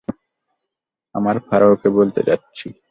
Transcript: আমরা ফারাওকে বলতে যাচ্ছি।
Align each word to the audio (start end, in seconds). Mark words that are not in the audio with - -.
আমরা 1.15 1.39
ফারাওকে 1.39 1.89
বলতে 1.89 2.21
যাচ্ছি। 2.23 2.67